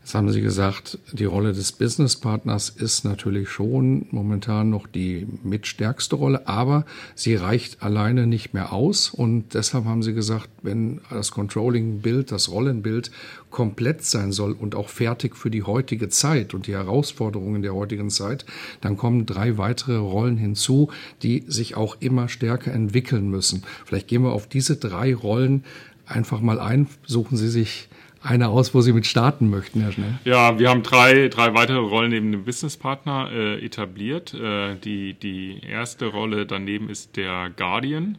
Jetzt 0.03 0.17
haben 0.17 0.33
Sie 0.33 0.41
gesagt, 0.41 0.99
die 1.13 1.27
Rolle 1.27 1.53
des 1.53 1.71
Businesspartners 1.71 2.71
ist 2.71 3.05
natürlich 3.05 3.49
schon 3.49 4.07
momentan 4.11 4.69
noch 4.69 4.89
die 4.89 5.29
mitstärkste 5.45 6.17
Rolle, 6.17 6.49
aber 6.49 6.85
sie 7.15 7.37
reicht 7.37 7.85
alleine 7.85 8.27
nicht 8.27 8.53
mehr 8.53 8.73
aus. 8.73 9.11
Und 9.11 9.55
deshalb 9.55 9.85
haben 9.85 10.03
Sie 10.03 10.13
gesagt, 10.13 10.49
wenn 10.63 11.01
das 11.09 11.31
Controlling-Bild, 11.31 12.33
das 12.33 12.51
Rollenbild 12.51 13.13
komplett 13.51 14.03
sein 14.03 14.33
soll 14.33 14.53
und 14.53 14.75
auch 14.75 14.89
fertig 14.89 15.37
für 15.37 15.51
die 15.51 15.63
heutige 15.63 16.09
Zeit 16.09 16.53
und 16.53 16.67
die 16.67 16.73
Herausforderungen 16.73 17.63
der 17.63 17.75
heutigen 17.75 18.11
Zeit, 18.11 18.45
dann 18.81 18.97
kommen 18.97 19.25
drei 19.25 19.57
weitere 19.57 19.99
Rollen 19.99 20.37
hinzu, 20.37 20.91
die 21.23 21.45
sich 21.47 21.77
auch 21.77 21.97
immer 22.01 22.29
stärker 22.29 22.73
entwickeln 22.73 23.31
müssen. 23.31 23.63
Vielleicht 23.85 24.09
gehen 24.09 24.25
wir 24.25 24.33
auf 24.33 24.49
diese 24.49 24.77
drei 24.77 25.15
Rollen 25.15 25.63
einfach 26.13 26.41
mal 26.41 26.61
ein. 26.61 26.89
Suchen 27.05 27.37
Sie 27.37 27.49
sich 27.49 27.89
eine 28.23 28.49
aus, 28.49 28.73
wo 28.75 28.81
Sie 28.81 28.93
mit 28.93 29.07
starten 29.07 29.51
möchten, 29.51 29.81
Herr 29.81 29.93
Schnell. 29.93 30.19
Ja, 30.25 30.59
wir 30.59 30.71
haben 30.71 30.83
drei, 30.83 31.29
drei 31.29 31.55
weitere 31.55 31.79
Rollen 31.79 32.11
neben 32.11 32.31
dem 32.31 32.45
Businesspartner 32.45 33.31
äh, 33.33 33.65
etabliert. 33.65 34.33
Äh, 34.35 34.77
die, 34.77 35.15
die 35.15 35.61
erste 35.69 36.07
Rolle 36.07 36.47
daneben 36.47 36.89
ist 36.89 37.17
der 37.17 37.51
Guardian. 37.51 38.19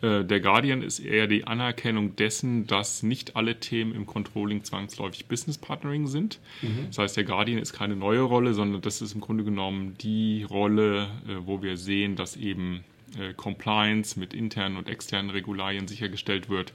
Äh, 0.00 0.24
der 0.24 0.40
Guardian 0.40 0.82
ist 0.82 1.00
eher 1.00 1.26
die 1.26 1.46
Anerkennung 1.46 2.16
dessen, 2.16 2.66
dass 2.66 3.02
nicht 3.02 3.36
alle 3.36 3.60
Themen 3.60 3.94
im 3.94 4.06
Controlling 4.06 4.64
zwangsläufig 4.64 5.26
Business 5.26 5.58
Partnering 5.58 6.06
sind. 6.06 6.38
Mhm. 6.62 6.86
Das 6.88 6.98
heißt, 6.98 7.16
der 7.16 7.24
Guardian 7.24 7.58
ist 7.58 7.74
keine 7.74 7.96
neue 7.96 8.22
Rolle, 8.22 8.54
sondern 8.54 8.80
das 8.80 9.02
ist 9.02 9.14
im 9.14 9.20
Grunde 9.20 9.44
genommen 9.44 9.96
die 10.00 10.44
Rolle, 10.44 11.08
äh, 11.28 11.34
wo 11.44 11.62
wir 11.62 11.76
sehen, 11.76 12.16
dass 12.16 12.36
eben 12.36 12.84
äh, 13.18 13.34
Compliance 13.34 14.18
mit 14.18 14.32
internen 14.32 14.78
und 14.78 14.88
externen 14.88 15.30
Regularien 15.30 15.88
sichergestellt 15.88 16.48
wird 16.48 16.72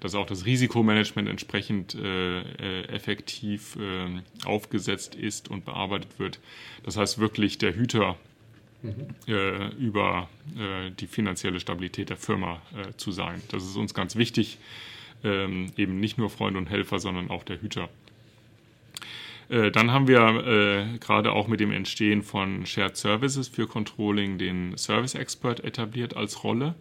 dass 0.00 0.14
auch 0.14 0.26
das 0.26 0.46
Risikomanagement 0.46 1.28
entsprechend 1.28 1.94
äh, 1.94 2.40
äh, 2.40 2.84
effektiv 2.88 3.76
äh, 3.76 4.22
aufgesetzt 4.44 5.14
ist 5.14 5.48
und 5.48 5.64
bearbeitet 5.64 6.18
wird. 6.18 6.38
Das 6.84 6.96
heißt 6.96 7.18
wirklich 7.18 7.58
der 7.58 7.74
Hüter 7.74 8.16
mhm. 8.82 9.08
äh, 9.26 9.68
über 9.74 10.28
äh, 10.56 10.90
die 10.90 11.06
finanzielle 11.06 11.60
Stabilität 11.60 12.10
der 12.10 12.16
Firma 12.16 12.62
äh, 12.76 12.96
zu 12.96 13.12
sein. 13.12 13.42
Das 13.50 13.64
ist 13.64 13.76
uns 13.76 13.94
ganz 13.94 14.16
wichtig. 14.16 14.58
Ähm, 15.24 15.72
eben 15.76 15.98
nicht 15.98 16.16
nur 16.16 16.30
Freund 16.30 16.56
und 16.56 16.70
Helfer, 16.70 17.00
sondern 17.00 17.28
auch 17.28 17.42
der 17.42 17.60
Hüter. 17.60 17.88
Dann 19.48 19.92
haben 19.92 20.06
wir 20.08 20.20
äh, 20.46 20.98
gerade 20.98 21.32
auch 21.32 21.48
mit 21.48 21.58
dem 21.58 21.72
Entstehen 21.72 22.22
von 22.22 22.66
Shared 22.66 22.98
Services 22.98 23.48
für 23.48 23.66
Controlling 23.66 24.36
den 24.36 24.76
Service 24.76 25.14
Expert 25.14 25.64
etabliert 25.64 26.14
als 26.14 26.44
Rolle. 26.44 26.74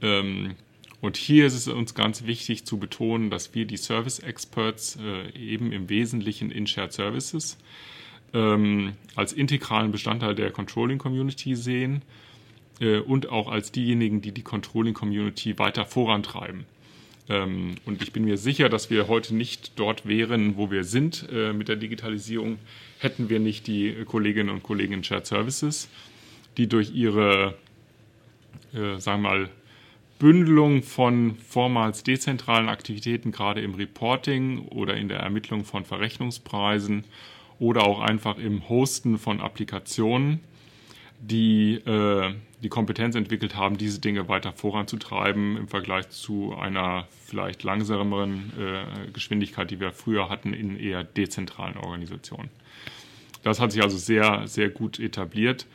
Ähm, 0.00 0.54
und 1.02 1.16
hier 1.16 1.44
ist 1.44 1.54
es 1.54 1.66
uns 1.66 1.94
ganz 1.94 2.24
wichtig 2.24 2.64
zu 2.64 2.78
betonen, 2.78 3.28
dass 3.28 3.54
wir 3.54 3.66
die 3.66 3.76
Service 3.76 4.20
Experts 4.20 4.96
äh, 5.02 5.36
eben 5.36 5.72
im 5.72 5.88
Wesentlichen 5.88 6.52
in 6.52 6.68
Shared 6.68 6.92
Services 6.92 7.58
ähm, 8.32 8.92
als 9.16 9.32
integralen 9.32 9.90
Bestandteil 9.90 10.36
der 10.36 10.52
Controlling 10.52 10.98
Community 10.98 11.56
sehen 11.56 12.02
äh, 12.80 12.98
und 12.98 13.28
auch 13.28 13.48
als 13.48 13.72
diejenigen, 13.72 14.22
die 14.22 14.30
die 14.30 14.42
Controlling 14.42 14.94
Community 14.94 15.58
weiter 15.58 15.84
vorantreiben. 15.86 16.66
Ähm, 17.28 17.74
und 17.84 18.00
ich 18.00 18.12
bin 18.12 18.24
mir 18.24 18.38
sicher, 18.38 18.68
dass 18.68 18.88
wir 18.88 19.08
heute 19.08 19.34
nicht 19.34 19.72
dort 19.80 20.06
wären, 20.06 20.56
wo 20.56 20.70
wir 20.70 20.84
sind 20.84 21.26
äh, 21.32 21.52
mit 21.52 21.66
der 21.66 21.76
Digitalisierung, 21.76 22.60
hätten 23.00 23.28
wir 23.28 23.40
nicht 23.40 23.66
die 23.66 24.04
Kolleginnen 24.04 24.50
und 24.50 24.62
Kollegen 24.62 24.92
in 24.92 25.04
Shared 25.04 25.26
Services, 25.26 25.88
die 26.56 26.68
durch 26.68 26.94
ihre, 26.94 27.58
äh, 28.72 29.00
sagen 29.00 29.22
wir 29.22 29.30
mal, 29.30 29.50
Bündelung 30.22 30.84
von 30.84 31.34
vormals 31.34 32.04
dezentralen 32.04 32.68
Aktivitäten, 32.68 33.32
gerade 33.32 33.60
im 33.60 33.74
Reporting 33.74 34.68
oder 34.68 34.94
in 34.94 35.08
der 35.08 35.18
Ermittlung 35.18 35.64
von 35.64 35.84
Verrechnungspreisen 35.84 37.02
oder 37.58 37.82
auch 37.82 37.98
einfach 37.98 38.38
im 38.38 38.68
Hosten 38.68 39.18
von 39.18 39.40
Applikationen, 39.40 40.38
die 41.18 41.74
äh, 41.74 42.34
die 42.62 42.68
Kompetenz 42.68 43.16
entwickelt 43.16 43.56
haben, 43.56 43.78
diese 43.78 44.00
Dinge 44.00 44.28
weiter 44.28 44.52
voranzutreiben 44.52 45.56
im 45.56 45.66
Vergleich 45.66 46.08
zu 46.10 46.54
einer 46.54 47.08
vielleicht 47.26 47.64
langsameren 47.64 48.52
äh, 48.60 49.10
Geschwindigkeit, 49.10 49.72
die 49.72 49.80
wir 49.80 49.90
früher 49.90 50.28
hatten 50.28 50.54
in 50.54 50.78
eher 50.78 51.02
dezentralen 51.02 51.76
Organisationen. 51.76 52.50
Das 53.42 53.58
hat 53.58 53.72
sich 53.72 53.82
also 53.82 53.98
sehr, 53.98 54.46
sehr 54.46 54.70
gut 54.70 55.00
etabliert 55.00 55.66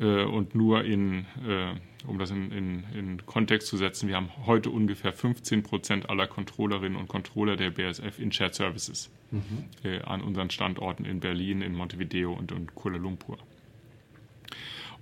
äh, 0.00 0.24
und 0.24 0.54
nur 0.54 0.84
in 0.84 1.26
äh, 1.46 1.74
um 2.06 2.18
das 2.18 2.30
in, 2.30 2.50
in, 2.50 2.84
in, 2.94 3.26
Kontext 3.26 3.68
zu 3.68 3.76
setzen, 3.76 4.08
wir 4.08 4.16
haben 4.16 4.30
heute 4.46 4.70
ungefähr 4.70 5.12
15 5.12 5.62
Prozent 5.62 6.08
aller 6.08 6.26
Controllerinnen 6.26 6.98
und 6.98 7.08
Controller 7.08 7.56
der 7.56 7.70
BSF 7.70 8.18
in 8.18 8.32
Shared 8.32 8.54
Services 8.54 9.10
mhm. 9.30 9.64
äh, 9.84 10.00
an 10.02 10.22
unseren 10.22 10.50
Standorten 10.50 11.04
in 11.04 11.20
Berlin, 11.20 11.62
in 11.62 11.74
Montevideo 11.74 12.32
und, 12.32 12.52
und 12.52 12.74
Kuala 12.74 12.96
Lumpur. 12.96 13.38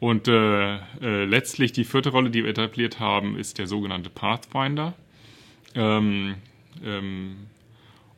Und 0.01 0.29
äh, 0.29 0.77
äh, 0.77 1.25
letztlich 1.25 1.73
die 1.73 1.85
vierte 1.85 2.11
Rolle, 2.11 2.31
die 2.31 2.45
wir 2.45 2.51
etabliert 2.51 3.01
haben, 3.01 3.37
ist 3.37 3.59
der 3.59 3.67
sogenannte 3.67 4.11
Pathfinder. 4.11 4.95
Ähm, 5.75 6.37
ähm, 6.85 7.37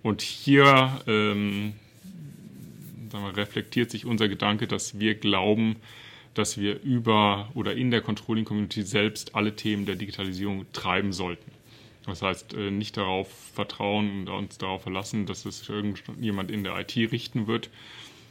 und 0.02 0.20
hier 0.20 1.00
ähm, 1.06 1.74
wir, 3.10 3.36
reflektiert 3.36 3.90
sich 3.90 4.04
unser 4.04 4.28
Gedanke, 4.28 4.66
dass 4.66 4.98
wir 4.98 5.14
glauben, 5.14 5.76
dass 6.34 6.58
wir 6.58 6.80
über 6.82 7.50
oder 7.54 7.74
in 7.74 7.90
der 7.90 8.00
Controlling 8.00 8.44
Community 8.44 8.82
selbst 8.82 9.34
alle 9.34 9.56
Themen 9.56 9.86
der 9.86 9.96
Digitalisierung 9.96 10.66
treiben 10.72 11.12
sollten. 11.12 11.50
Das 12.06 12.22
heißt, 12.22 12.54
äh, 12.54 12.70
nicht 12.70 12.96
darauf 12.96 13.28
vertrauen 13.54 14.20
und 14.20 14.28
uns 14.28 14.58
darauf 14.58 14.82
verlassen, 14.82 15.26
dass 15.26 15.44
es 15.44 15.68
irgendjemand 15.68 16.50
in 16.50 16.64
der 16.64 16.78
IT 16.78 16.96
richten 16.96 17.46
wird, 17.46 17.70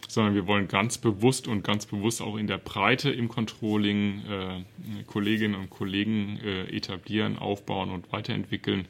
sondern 0.07 0.33
wir 0.33 0.47
wollen 0.47 0.67
ganz 0.67 0.97
bewusst 0.97 1.47
und 1.47 1.63
ganz 1.63 1.85
bewusst 1.85 2.21
auch 2.21 2.37
in 2.37 2.47
der 2.47 2.57
Breite 2.57 3.11
im 3.11 3.27
Controlling 3.27 4.23
äh, 4.27 5.03
Kolleginnen 5.05 5.55
und 5.55 5.69
Kollegen 5.69 6.39
äh, 6.43 6.75
etablieren, 6.75 7.37
aufbauen 7.37 7.91
und 7.91 8.11
weiterentwickeln, 8.11 8.85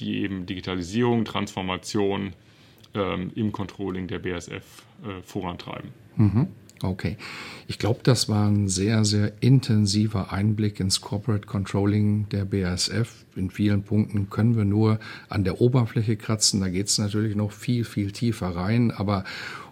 die 0.00 0.22
eben 0.22 0.46
Digitalisierung, 0.46 1.24
Transformation 1.24 2.32
ähm, 2.94 3.30
im 3.36 3.52
Controlling 3.52 4.08
der 4.08 4.18
BSF 4.18 4.82
äh, 5.04 5.22
vorantreiben. 5.22 5.90
Mhm. 6.16 6.48
Okay. 6.84 7.16
Ich 7.66 7.78
glaube, 7.78 8.00
das 8.02 8.28
war 8.28 8.46
ein 8.46 8.68
sehr, 8.68 9.06
sehr 9.06 9.32
intensiver 9.40 10.32
Einblick 10.32 10.80
ins 10.80 11.00
Corporate 11.00 11.46
Controlling 11.46 12.28
der 12.28 12.44
BASF. 12.44 13.24
In 13.36 13.50
vielen 13.50 13.82
Punkten 13.82 14.28
können 14.28 14.54
wir 14.54 14.66
nur 14.66 14.98
an 15.30 15.44
der 15.44 15.62
Oberfläche 15.62 16.16
kratzen. 16.16 16.60
Da 16.60 16.68
geht 16.68 16.88
es 16.88 16.98
natürlich 16.98 17.36
noch 17.36 17.52
viel, 17.52 17.84
viel 17.84 18.12
tiefer 18.12 18.48
rein. 18.48 18.90
Aber 18.90 19.24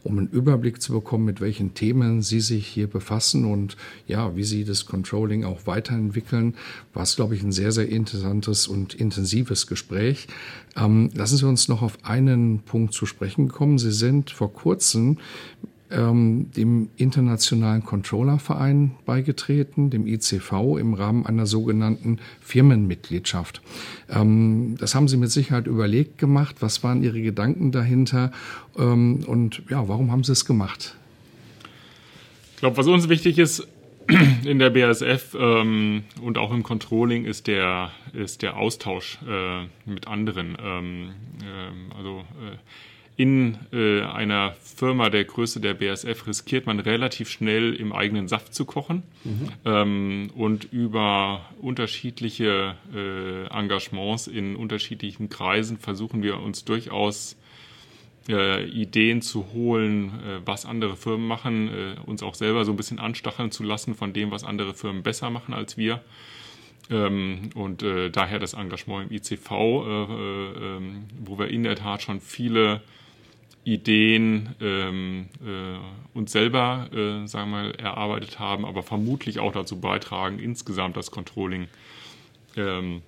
um 0.02 0.18
einen 0.18 0.28
Überblick 0.28 0.80
zu 0.80 0.94
bekommen, 0.94 1.26
mit 1.26 1.42
welchen 1.42 1.74
Themen 1.74 2.22
Sie 2.22 2.40
sich 2.40 2.66
hier 2.66 2.86
befassen 2.86 3.44
und 3.44 3.76
ja, 4.06 4.34
wie 4.34 4.44
Sie 4.44 4.64
das 4.64 4.86
Controlling 4.86 5.44
auch 5.44 5.66
weiterentwickeln, 5.66 6.54
war 6.94 7.02
es, 7.02 7.14
glaube 7.14 7.34
ich, 7.34 7.42
ein 7.42 7.52
sehr, 7.52 7.72
sehr 7.72 7.88
interessantes 7.88 8.66
und 8.66 8.94
intensives 8.94 9.66
Gespräch. 9.66 10.28
Ähm, 10.76 11.10
lassen 11.14 11.36
Sie 11.36 11.46
uns 11.46 11.68
noch 11.68 11.82
auf 11.82 11.98
einen 12.04 12.60
Punkt 12.60 12.94
zu 12.94 13.04
sprechen 13.04 13.48
kommen. 13.48 13.78
Sie 13.78 13.92
sind 13.92 14.30
vor 14.30 14.52
kurzem 14.52 15.18
ähm, 15.92 16.50
dem 16.56 16.88
Internationalen 16.96 17.84
Controllerverein 17.84 18.92
beigetreten, 19.04 19.90
dem 19.90 20.06
ICV, 20.06 20.78
im 20.78 20.94
Rahmen 20.94 21.26
einer 21.26 21.46
sogenannten 21.46 22.18
Firmenmitgliedschaft. 22.40 23.62
Ähm, 24.08 24.76
das 24.78 24.94
haben 24.94 25.08
Sie 25.08 25.16
mit 25.16 25.30
Sicherheit 25.30 25.66
überlegt 25.66 26.18
gemacht. 26.18 26.56
Was 26.60 26.82
waren 26.82 27.02
Ihre 27.02 27.20
Gedanken 27.20 27.72
dahinter? 27.72 28.32
Ähm, 28.78 29.24
und 29.26 29.62
ja, 29.68 29.86
warum 29.88 30.10
haben 30.10 30.24
Sie 30.24 30.32
es 30.32 30.44
gemacht? 30.44 30.96
Ich 32.54 32.60
glaube, 32.60 32.76
was 32.76 32.86
uns 32.86 33.08
wichtig 33.08 33.38
ist, 33.38 33.66
in 34.44 34.58
der 34.58 34.70
BASF 34.70 35.36
ähm, 35.38 36.04
und 36.20 36.38
auch 36.38 36.52
im 36.52 36.62
Controlling 36.62 37.24
ist 37.24 37.46
der, 37.46 37.90
ist 38.12 38.42
der 38.42 38.56
Austausch 38.56 39.18
äh, 39.28 39.66
mit 39.88 40.06
anderen. 40.06 40.56
Ähm, 40.62 41.10
äh, 41.40 41.96
also 41.96 42.20
äh, 42.20 42.56
in 43.16 43.58
äh, 43.72 44.02
einer 44.02 44.54
Firma 44.62 45.10
der 45.10 45.24
Größe 45.24 45.60
der 45.60 45.74
BASF 45.74 46.26
riskiert 46.26 46.66
man 46.66 46.80
relativ 46.80 47.28
schnell 47.28 47.74
im 47.74 47.92
eigenen 47.92 48.26
Saft 48.26 48.54
zu 48.54 48.64
kochen. 48.64 49.02
Mhm. 49.24 49.48
Ähm, 49.64 50.30
und 50.34 50.72
über 50.72 51.42
unterschiedliche 51.60 52.76
äh, 52.94 53.46
Engagements 53.48 54.26
in 54.28 54.56
unterschiedlichen 54.56 55.28
Kreisen 55.28 55.78
versuchen 55.78 56.22
wir 56.22 56.40
uns 56.40 56.64
durchaus 56.64 57.36
äh, 58.28 58.64
Ideen 58.64 59.20
zu 59.20 59.52
holen, 59.52 60.20
äh, 60.26 60.40
was 60.44 60.64
andere 60.64 60.96
Firmen 60.96 61.26
machen, 61.26 61.68
äh, 61.68 62.00
uns 62.06 62.22
auch 62.22 62.34
selber 62.34 62.64
so 62.64 62.72
ein 62.72 62.76
bisschen 62.76 62.98
anstacheln 62.98 63.50
zu 63.50 63.62
lassen 63.62 63.94
von 63.94 64.12
dem, 64.12 64.30
was 64.30 64.44
andere 64.44 64.74
Firmen 64.74 65.02
besser 65.02 65.28
machen 65.28 65.52
als 65.52 65.76
wir. 65.76 66.02
Ähm, 66.90 67.50
und 67.54 67.82
äh, 67.82 68.10
daher 68.10 68.38
das 68.38 68.54
Engagement 68.54 69.10
im 69.10 69.16
ICV, 69.16 69.50
äh, 69.50 69.54
äh, 69.54 70.76
ähm, 70.76 71.04
wo 71.20 71.38
wir 71.38 71.48
in 71.48 71.62
der 71.62 71.76
Tat 71.76 72.02
schon 72.02 72.20
viele 72.20 72.82
Ideen 73.64 74.50
ähm, 74.60 75.26
äh, 75.44 76.18
uns 76.18 76.32
selber, 76.32 76.88
äh, 76.92 77.26
sagen 77.26 77.50
wir 77.50 77.62
mal, 77.62 77.70
erarbeitet 77.72 78.38
haben, 78.38 78.64
aber 78.64 78.82
vermutlich 78.82 79.38
auch 79.38 79.52
dazu 79.52 79.80
beitragen, 79.80 80.38
insgesamt 80.38 80.96
das 80.96 81.10
Controlling 81.10 81.68
ähm, 82.56 83.02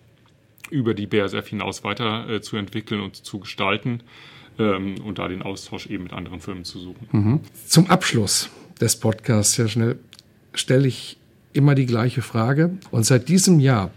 über 0.71 0.95
die 0.95 1.07
BASF 1.07 1.49
hinaus 1.49 1.83
weiterzuentwickeln 1.83 3.01
äh, 3.01 3.05
und 3.05 3.17
zu 3.17 3.41
gestalten 3.41 4.01
ähm, 4.59 4.97
und 5.05 5.19
da 5.19 5.29
den 5.29 5.43
Austausch 5.43 5.87
eben 5.87 6.05
mit 6.05 6.13
anderen 6.13 6.41
Firmen 6.41 6.65
zu 6.65 6.79
suchen. 6.79 7.09
Mhm. 7.11 7.41
Zum 7.67 7.91
Abschluss 7.91 8.49
des 8.81 8.99
Podcasts, 8.99 9.59
Herr 9.59 9.69
Schnell, 9.69 9.99
stelle 10.55 10.87
ich 10.87 11.17
immer 11.55 11.75
die 11.75 11.87
gleiche 11.87 12.23
Frage. 12.23 12.71
Und 12.91 13.07
seit 13.07 13.29
diesem 13.29 13.61
Jahr 13.61 13.91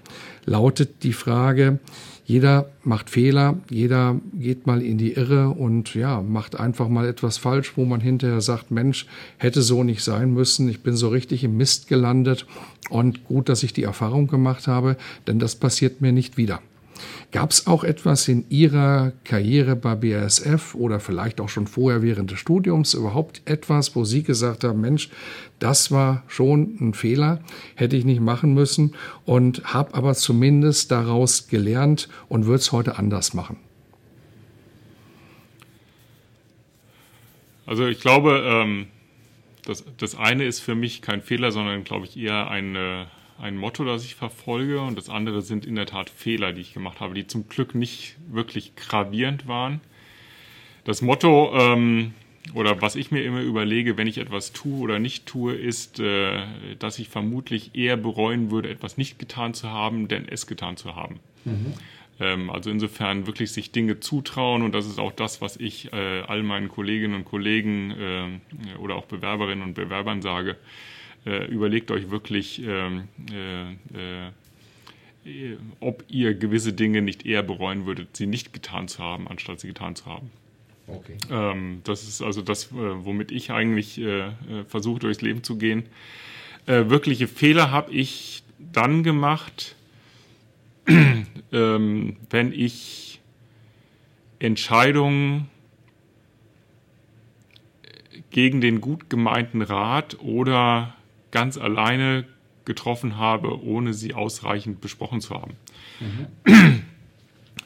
lautet 0.46 1.04
die 1.04 1.14
Frage, 1.14 1.80
jeder 2.28 2.70
macht 2.84 3.10
Fehler, 3.10 3.58
jeder 3.70 4.20
geht 4.34 4.68
mal 4.68 4.82
in 4.82 4.98
die 4.98 5.14
Irre 5.14 5.50
und 5.50 5.96
ja, 5.96 6.22
macht 6.22 6.60
einfach 6.60 6.90
mal 6.90 7.08
etwas 7.08 7.38
falsch, 7.38 7.78
wo 7.78 7.86
man 7.86 8.02
hinterher 8.02 8.42
sagt, 8.42 8.70
Mensch, 8.70 9.06
hätte 9.38 9.62
so 9.62 9.84
nicht 9.84 10.04
sein 10.04 10.34
müssen, 10.34 10.68
ich 10.68 10.82
bin 10.82 10.98
so 10.98 11.08
richtig 11.08 11.46
im 11.46 11.56
Mist 11.56 11.88
gelandet 11.88 12.46
und 12.90 13.24
gut, 13.24 13.48
dass 13.48 13.64
ich 13.64 13.72
die 13.72 13.84
Erfahrung 13.84 14.28
gemacht 14.28 14.68
habe, 14.68 14.98
denn 15.26 15.40
das 15.40 15.56
passiert 15.56 16.02
mir 16.02 16.12
nicht 16.12 16.36
wieder. 16.36 16.60
Gab 17.32 17.52
es 17.52 17.68
auch 17.68 17.84
etwas 17.84 18.28
in 18.28 18.46
Ihrer 18.50 19.14
Karriere 19.24 19.76
bei 19.76 19.96
BASF 19.96 20.76
oder 20.76 21.00
vielleicht 21.00 21.42
auch 21.42 21.50
schon 21.50 21.68
vorher 21.68 22.02
während 22.02 22.32
des 22.32 22.40
Studiums 22.40 22.94
überhaupt 22.94 23.42
etwas, 23.46 23.96
wo 23.96 24.04
Sie 24.04 24.24
gesagt 24.24 24.64
haben, 24.64 24.82
Mensch, 24.82 25.10
das 25.60 25.92
war 25.92 26.24
schon 26.28 26.78
ein 26.80 26.94
Fehler, 26.94 27.42
hätte 27.76 27.96
ich 27.96 28.06
nicht 28.06 28.22
machen 28.22 28.54
müssen 28.54 28.96
und 29.26 29.74
habe 29.74 29.94
aber 29.96 30.14
zumindest 30.16 30.92
daraus 30.92 31.48
gelernt 31.48 32.10
und 32.30 32.46
würde 32.46 32.60
es 32.60 32.72
heute 32.72 32.98
anders 32.98 33.34
machen? 33.34 33.58
Also 37.66 37.86
ich 37.86 38.00
glaube, 38.00 38.44
ähm, 38.46 38.88
das, 39.66 39.84
das 39.98 40.16
eine 40.16 40.46
ist 40.46 40.62
für 40.62 40.76
mich 40.76 41.02
kein 41.02 41.22
Fehler, 41.22 41.52
sondern 41.52 41.84
glaube 41.84 42.06
ich 42.06 42.18
eher 42.18 42.50
eine 42.50 43.08
ein 43.40 43.58
Motto, 43.58 43.86
das 43.86 44.04
ich 44.04 44.16
verfolge 44.16 44.82
und 44.82 44.98
das 44.98 45.10
andere 45.10 45.42
sind 45.42 45.66
in 45.66 45.76
der 45.76 45.86
Tat 45.86 46.10
Fehler, 46.10 46.54
die 46.54 46.62
ich 46.62 46.74
gemacht 46.74 47.00
habe, 47.00 47.14
die 47.14 47.28
zum 47.28 47.48
Glück 47.48 47.76
nicht 47.76 48.16
wirklich 48.30 48.76
gravierend 48.76 49.48
waren. 49.48 49.82
Das 50.84 51.02
Motto 51.02 51.54
ähm, 51.54 52.14
oder 52.54 52.82
was 52.82 52.96
ich 52.96 53.12
mir 53.12 53.24
immer 53.24 53.42
überlege, 53.42 53.98
wenn 53.98 54.08
ich 54.08 54.18
etwas 54.18 54.54
tue 54.54 54.80
oder 54.80 55.00
nicht 55.00 55.26
tue, 55.26 55.54
ist, 55.54 56.00
äh, 56.00 56.40
dass 56.80 57.00
ich 57.00 57.10
vermutlich 57.10 57.76
eher 57.76 57.98
bereuen 57.98 58.52
würde, 58.52 58.70
etwas 58.70 58.98
nicht 58.98 59.20
getan 59.20 59.54
zu 59.54 59.70
haben, 59.70 60.08
denn 60.08 60.28
es 60.28 60.48
getan 60.48 60.78
zu 60.78 60.96
haben. 60.96 61.20
Mhm. 61.46 61.74
Ähm, 62.20 62.50
also 62.50 62.70
insofern 62.70 63.28
wirklich 63.28 63.52
sich 63.52 63.72
Dinge 63.72 64.00
zutrauen 64.00 64.62
und 64.62 64.74
das 64.74 64.88
ist 64.88 65.00
auch 65.00 65.12
das, 65.12 65.42
was 65.42 65.58
ich 65.58 65.92
äh, 65.94 66.22
all 66.22 66.44
meinen 66.44 66.70
Kolleginnen 66.70 67.16
und 67.16 67.26
Kollegen 67.26 67.92
äh, 67.92 68.78
oder 68.78 68.96
auch 68.96 69.06
Bewerberinnen 69.06 69.64
und 69.64 69.74
Bewerbern 69.74 70.22
sage 70.22 70.56
äh, 71.28 71.46
überlegt 71.48 71.92
euch 71.92 72.10
wirklich, 72.10 72.62
ähm, 72.66 73.10
äh, 73.30 74.28
äh, 74.28 75.58
ob 75.82 76.06
ihr 76.08 76.34
gewisse 76.36 76.72
Dinge 76.72 77.02
nicht 77.02 77.26
eher 77.26 77.44
bereuen 77.44 77.86
würdet, 77.86 78.16
sie 78.16 78.28
nicht 78.28 78.54
getan 78.54 78.88
zu 78.88 79.00
haben, 79.00 79.28
anstatt 79.28 79.60
sie 79.60 79.68
getan 79.68 79.96
zu 79.98 80.06
haben. 80.06 80.32
Okay. 80.88 81.18
Ähm, 81.30 81.82
das 81.84 82.04
ist 82.04 82.22
also 82.22 82.42
das, 82.42 82.68
äh, 82.68 82.76
womit 82.76 83.32
ich 83.32 83.52
eigentlich 83.52 84.00
äh, 84.00 84.32
versuche, 84.70 85.00
durchs 85.00 85.22
Leben 85.22 85.44
zu 85.44 85.58
gehen. 85.58 85.84
wirkliche 86.66 87.28
Fehler 87.28 87.72
habe 87.72 87.92
ich 87.94 88.44
dann 88.58 89.04
gemacht, 89.04 89.76
ähm, 91.52 92.18
wenn 92.30 92.52
ich 92.52 93.22
Entscheidungen 94.40 95.50
gegen 98.32 98.60
den 98.60 98.82
gut 98.82 99.10
gemeinten 99.10 99.62
Rat 99.62 100.20
oder 100.20 100.98
ganz 101.32 101.58
alleine 101.58 102.26
getroffen 102.66 103.18
habe, 103.18 103.64
ohne 103.64 103.94
sie 103.94 104.14
ausreichend 104.14 104.82
besprochen 104.82 105.22
zu 105.22 105.34
haben. 105.36 105.56
Mhm. 106.00 106.84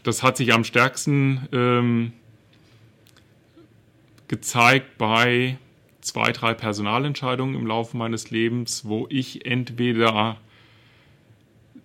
Das 0.03 0.23
hat 0.23 0.37
sich 0.37 0.53
am 0.53 0.63
stärksten 0.63 1.47
ähm, 1.51 2.13
gezeigt 4.27 4.97
bei 4.97 5.57
zwei, 6.01 6.31
drei 6.31 6.53
Personalentscheidungen 6.53 7.55
im 7.55 7.67
Laufe 7.67 7.97
meines 7.97 8.31
Lebens, 8.31 8.85
wo 8.85 9.07
ich 9.09 9.45
entweder 9.45 10.37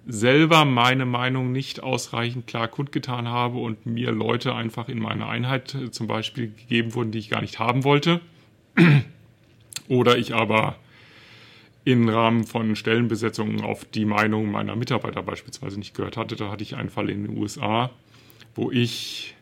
selber 0.07 0.65
meine 0.65 1.05
Meinung 1.05 1.53
nicht 1.53 1.83
ausreichend 1.83 2.47
klar 2.47 2.69
kundgetan 2.69 3.29
habe 3.29 3.59
und 3.59 3.87
mir 3.87 4.13
Leute 4.13 4.55
einfach 4.55 4.89
in 4.89 5.01
meine 5.01 5.27
Einheit 5.27 5.75
äh, 5.75 5.91
zum 5.91 6.07
Beispiel 6.07 6.53
gegeben 6.53 6.95
wurden, 6.95 7.11
die 7.11 7.19
ich 7.19 7.29
gar 7.29 7.41
nicht 7.41 7.59
haben 7.59 7.85
wollte. 7.85 8.21
Oder 9.89 10.17
ich 10.17 10.35
aber 10.35 10.77
im 11.87 12.09
Rahmen 12.09 12.45
von 12.45 12.75
Stellenbesetzungen 12.75 13.61
auf 13.61 13.85
die 13.85 14.07
Meinung 14.07 14.51
meiner 14.51 14.75
Mitarbeiter 14.75 15.23
beispielsweise 15.23 15.79
nicht 15.79 15.95
gehört 15.95 16.17
hatte. 16.17 16.35
Da 16.35 16.51
hatte 16.51 16.65
ich 16.65 16.75
einen 16.75 16.91
Fall 16.91 17.09
in 17.09 17.23
den 17.23 17.39
USA, 17.39 17.91
wo 18.57 18.73
ich 18.73 19.37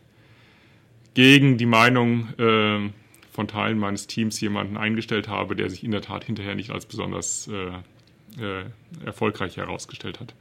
gegen 1.15 1.57
die 1.57 1.65
Meinung 1.65 2.29
äh, 2.39 2.91
von 3.33 3.49
Teilen 3.49 3.79
meines 3.79 4.09
Teams 4.09 4.39
jemanden 4.43 4.77
eingestellt 4.77 5.27
habe, 5.27 5.57
der 5.57 5.71
sich 5.71 5.85
in 5.85 5.91
der 5.91 6.03
Tat 6.03 6.25
hinterher 6.25 6.55
nicht 6.55 6.71
als 6.71 6.85
besonders 6.85 7.49
äh, 7.49 8.43
äh, 8.45 8.65
erfolgreich 9.03 9.57
herausgestellt 9.57 10.21
hat. 10.21 10.35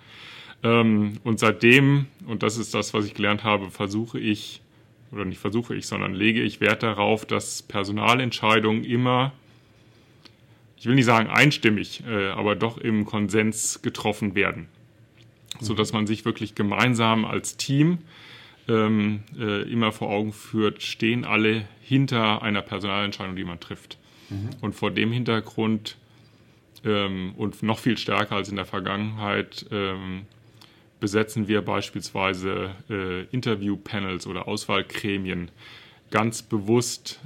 Ähm, 0.61 1.13
und 1.23 1.39
seitdem, 1.39 2.07
und 2.27 2.43
das 2.43 2.57
ist 2.57 2.73
das, 2.73 2.93
was 2.93 3.05
ich 3.05 3.13
gelernt 3.13 3.45
habe, 3.45 3.71
versuche 3.71 4.19
ich, 4.19 4.61
oder 5.13 5.23
nicht 5.23 5.39
versuche 5.39 5.73
ich, 5.73 5.87
sondern 5.87 6.13
lege 6.13 6.41
ich 6.41 6.59
Wert 6.59 6.83
darauf, 6.83 7.25
dass 7.25 7.61
Personalentscheidungen 7.61 8.83
immer 8.83 9.31
ich 10.83 10.87
will 10.87 10.95
nicht 10.95 11.05
sagen 11.05 11.29
einstimmig, 11.29 12.03
äh, 12.05 12.31
aber 12.31 12.57
doch 12.57 12.77
im 12.77 13.05
Konsens 13.05 13.81
getroffen 13.83 14.35
werden. 14.35 14.67
So 15.61 15.75
dass 15.75 15.93
man 15.93 16.07
sich 16.07 16.25
wirklich 16.25 16.55
gemeinsam 16.55 17.23
als 17.23 17.55
Team 17.55 17.99
ähm, 18.67 19.23
äh, 19.39 19.61
immer 19.71 19.93
vor 19.93 20.09
Augen 20.09 20.33
führt, 20.33 20.83
stehen 20.83 21.23
alle 21.23 21.63
hinter 21.81 22.41
einer 22.41 22.61
Personalentscheidung, 22.61 23.37
die 23.37 23.45
man 23.45 23.61
trifft. 23.61 23.97
Mhm. 24.29 24.49
Und 24.59 24.75
vor 24.75 24.91
dem 24.91 25.13
Hintergrund 25.13 25.95
ähm, 26.83 27.33
und 27.37 27.63
noch 27.63 27.79
viel 27.79 27.97
stärker 27.97 28.35
als 28.35 28.49
in 28.49 28.57
der 28.57 28.65
Vergangenheit 28.65 29.65
ähm, 29.71 30.23
besetzen 30.99 31.47
wir 31.47 31.61
beispielsweise 31.61 32.71
äh, 32.89 33.23
Interview-Panels 33.27 34.27
oder 34.27 34.49
Auswahlgremien 34.49 35.49
ganz 36.11 36.41
bewusst 36.43 37.21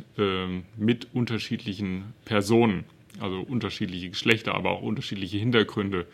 mit 0.77 1.07
unterschiedlichen 1.13 2.13
Personen 2.23 2.85
also 3.19 3.41
unterschiedliche 3.41 4.09
Geschlechter, 4.09 4.55
aber 4.55 4.71
auch 4.71 4.81
unterschiedliche 4.81 5.37
Hintergründe, 5.37 6.05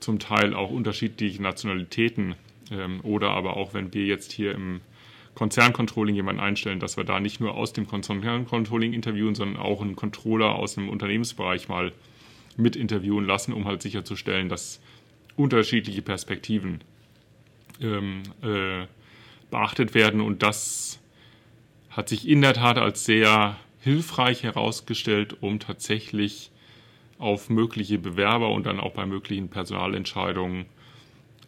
zum 0.00 0.18
Teil 0.18 0.54
auch 0.54 0.70
unterschiedliche 0.70 1.42
Nationalitäten 1.42 2.34
ähm, 2.70 3.00
oder 3.02 3.30
aber 3.30 3.56
auch, 3.56 3.74
wenn 3.74 3.94
wir 3.94 4.04
jetzt 4.06 4.32
hier 4.32 4.52
im 4.52 4.80
Konzerncontrolling 5.34 6.14
jemanden 6.14 6.40
einstellen, 6.40 6.80
dass 6.80 6.96
wir 6.96 7.04
da 7.04 7.20
nicht 7.20 7.40
nur 7.40 7.54
aus 7.54 7.72
dem 7.72 7.86
Konzerncontrolling 7.88 8.92
interviewen, 8.92 9.34
sondern 9.34 9.60
auch 9.60 9.82
einen 9.82 9.96
Controller 9.96 10.54
aus 10.54 10.74
dem 10.74 10.88
Unternehmensbereich 10.88 11.68
mal 11.68 11.92
mit 12.56 12.76
interviewen 12.76 13.26
lassen, 13.26 13.52
um 13.52 13.64
halt 13.64 13.82
sicherzustellen, 13.82 14.48
dass 14.48 14.80
unterschiedliche 15.36 16.02
Perspektiven 16.02 16.80
ähm, 17.80 18.22
äh, 18.42 18.86
beachtet 19.50 19.94
werden. 19.94 20.20
Und 20.20 20.42
das 20.42 21.00
hat 21.90 22.08
sich 22.08 22.28
in 22.28 22.40
der 22.40 22.54
Tat 22.54 22.78
als 22.78 23.04
sehr 23.04 23.56
hilfreich 23.84 24.42
herausgestellt, 24.42 25.36
um 25.40 25.60
tatsächlich 25.60 26.50
auf 27.18 27.50
mögliche 27.50 27.98
Bewerber 27.98 28.50
und 28.50 28.66
dann 28.66 28.80
auch 28.80 28.92
bei 28.92 29.06
möglichen 29.06 29.48
Personalentscheidungen 29.48 30.66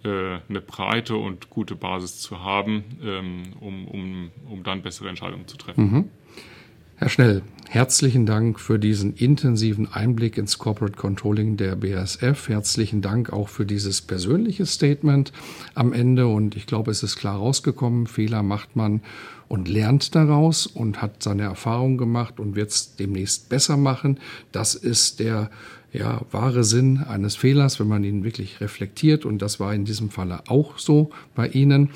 äh, 0.04 0.38
eine 0.48 0.60
breite 0.60 1.16
und 1.16 1.50
gute 1.50 1.74
Basis 1.74 2.20
zu 2.20 2.44
haben, 2.44 2.84
ähm, 3.02 3.42
um, 3.60 3.88
um, 3.88 4.30
um 4.48 4.62
dann 4.62 4.82
bessere 4.82 5.08
Entscheidungen 5.08 5.48
zu 5.48 5.56
treffen. 5.56 5.90
Mhm. 5.90 6.04
Herr 6.98 7.10
Schnell, 7.10 7.42
herzlichen 7.68 8.24
Dank 8.24 8.58
für 8.58 8.78
diesen 8.78 9.14
intensiven 9.14 9.92
Einblick 9.92 10.38
ins 10.38 10.56
Corporate 10.56 10.96
Controlling 10.96 11.58
der 11.58 11.76
BASF. 11.76 12.48
Herzlichen 12.48 13.02
Dank 13.02 13.32
auch 13.32 13.48
für 13.48 13.66
dieses 13.66 14.00
persönliche 14.00 14.64
Statement 14.64 15.30
am 15.74 15.92
Ende. 15.92 16.26
Und 16.26 16.56
ich 16.56 16.66
glaube, 16.66 16.90
es 16.90 17.02
ist 17.02 17.16
klar 17.16 17.36
rausgekommen, 17.36 18.06
Fehler 18.06 18.42
macht 18.42 18.76
man 18.76 19.02
und 19.48 19.68
lernt 19.68 20.14
daraus 20.14 20.66
und 20.66 21.02
hat 21.02 21.22
seine 21.22 21.42
Erfahrung 21.42 21.98
gemacht 21.98 22.40
und 22.40 22.56
wird 22.56 22.70
es 22.70 22.96
demnächst 22.96 23.48
besser 23.48 23.76
machen. 23.76 24.18
Das 24.52 24.74
ist 24.74 25.20
der 25.20 25.50
ja, 25.92 26.20
wahre 26.30 26.64
Sinn 26.64 26.98
eines 26.98 27.36
Fehlers, 27.36 27.80
wenn 27.80 27.88
man 27.88 28.04
ihn 28.04 28.24
wirklich 28.24 28.60
reflektiert. 28.60 29.24
Und 29.24 29.40
das 29.40 29.60
war 29.60 29.74
in 29.74 29.84
diesem 29.84 30.10
Falle 30.10 30.42
auch 30.48 30.78
so 30.78 31.10
bei 31.34 31.48
Ihnen. 31.48 31.90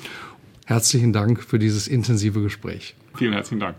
Herzlichen 0.65 1.13
Dank 1.13 1.43
für 1.43 1.59
dieses 1.59 1.87
intensive 1.87 2.41
Gespräch. 2.41 2.95
Vielen 3.15 3.33
herzlichen 3.33 3.59
Dank. 3.59 3.75